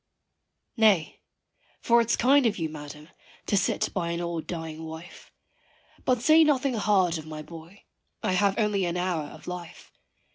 Nay 0.77 1.19
for 1.79 2.01
it's 2.01 2.15
kind 2.15 2.47
of 2.47 2.57
you, 2.57 2.69
Madam, 2.69 3.09
to 3.45 3.55
sit 3.55 3.89
by 3.93 4.09
an 4.09 4.19
old 4.19 4.47
dying 4.47 4.83
wife. 4.83 5.31
But 6.05 6.23
say 6.23 6.43
nothing 6.43 6.73
hard 6.73 7.19
of 7.19 7.27
my 7.27 7.43
boy, 7.43 7.83
I 8.23 8.31
have 8.31 8.57
only 8.57 8.85
an 8.85 8.97
hour 8.97 9.25
of 9.29 9.45
life. 9.45 9.91